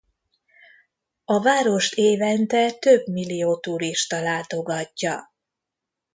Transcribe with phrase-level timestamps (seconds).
[1.25, 5.31] A várost évente több millió turista látogatja.